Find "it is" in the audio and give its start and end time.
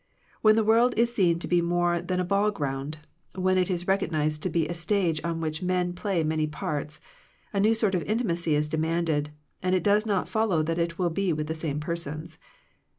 3.59-3.85